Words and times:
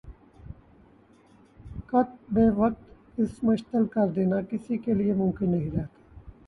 قت 1.89 2.09
بے 2.33 2.45
وقت 2.55 2.81
اسے 3.17 3.45
مشتعل 3.47 3.85
کر 3.93 4.07
دینا 4.15 4.41
کسی 4.51 4.77
کے 4.77 4.93
لیے 4.93 5.13
ممکن 5.15 5.49
نہیں 5.51 5.69
رہتا 5.71 5.99